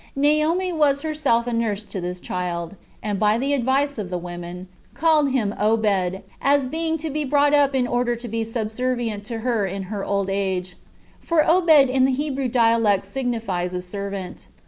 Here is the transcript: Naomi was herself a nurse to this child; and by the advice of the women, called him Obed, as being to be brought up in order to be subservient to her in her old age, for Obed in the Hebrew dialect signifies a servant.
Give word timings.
Naomi 0.15 0.73
was 0.73 1.01
herself 1.03 1.45
a 1.45 1.53
nurse 1.53 1.83
to 1.83 2.01
this 2.01 2.19
child; 2.19 2.75
and 3.03 3.19
by 3.19 3.37
the 3.37 3.53
advice 3.53 3.99
of 3.99 4.09
the 4.09 4.17
women, 4.17 4.67
called 4.95 5.29
him 5.29 5.53
Obed, 5.59 6.23
as 6.41 6.65
being 6.65 6.97
to 6.97 7.11
be 7.11 7.23
brought 7.23 7.53
up 7.53 7.75
in 7.75 7.85
order 7.85 8.15
to 8.15 8.27
be 8.27 8.43
subservient 8.43 9.23
to 9.25 9.41
her 9.41 9.67
in 9.67 9.83
her 9.93 10.03
old 10.03 10.31
age, 10.31 10.75
for 11.19 11.47
Obed 11.47 11.87
in 11.91 12.05
the 12.05 12.13
Hebrew 12.13 12.47
dialect 12.47 13.05
signifies 13.05 13.75
a 13.75 13.81
servant. 13.83 14.47